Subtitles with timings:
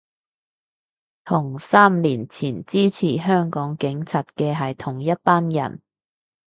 [1.25, 5.83] 同三年前支持香港警察嘅係同一班人